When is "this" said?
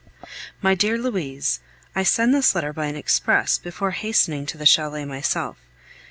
2.33-2.55